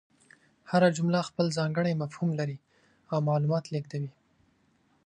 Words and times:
هره 0.71 0.89
جمله 0.97 1.21
خپل 1.29 1.45
ځانګړی 1.57 1.93
مفهوم 2.01 2.29
لري 2.39 2.57
او 3.11 3.17
معلومات 3.29 3.65
لېږدوي. 3.73 4.11